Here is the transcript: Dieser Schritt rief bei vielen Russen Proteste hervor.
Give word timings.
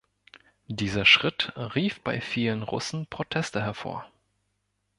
Dieser 0.65 1.05
Schritt 1.05 1.53
rief 1.55 1.99
bei 1.99 2.21
vielen 2.21 2.63
Russen 2.63 3.05
Proteste 3.05 3.61
hervor. 3.61 4.11